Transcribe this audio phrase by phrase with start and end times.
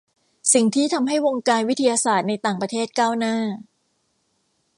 [0.53, 3.35] สิ่งที่ทำให้วงการวิทยาศาสตร์ในต่างประเทศก้าวหน้า